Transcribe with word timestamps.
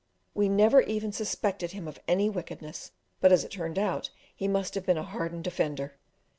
We 0.33 0.49
never 0.49 0.81
even 0.81 1.11
suspected 1.11 1.73
him 1.73 1.87
of 1.87 1.99
any 2.07 2.27
wickedness, 2.27 2.91
but 3.19 3.31
as 3.31 3.43
it 3.43 3.51
turned 3.51 3.77
out 3.77 4.09
he 4.35 4.47
must 4.47 4.73
have 4.73 4.83
been 4.87 4.97
a 4.97 5.03
hardened 5.03 5.45
offender. 5.45 5.99